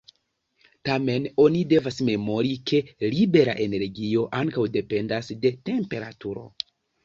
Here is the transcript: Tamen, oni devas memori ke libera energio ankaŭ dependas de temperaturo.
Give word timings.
Tamen, 0.87 1.27
oni 1.43 1.61
devas 1.73 1.99
memori 2.07 2.55
ke 2.73 2.81
libera 3.13 3.57
energio 3.69 4.27
ankaŭ 4.41 4.67
dependas 4.81 5.33
de 5.47 5.57
temperaturo. 5.71 6.53